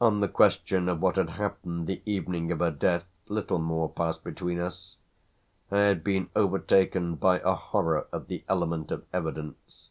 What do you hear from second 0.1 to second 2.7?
the question of what had happened the evening of her